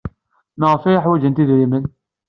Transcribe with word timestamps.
Maɣef 0.59 0.83
ay 0.85 0.97
hwajent 1.03 1.41
idrimen? 1.43 1.83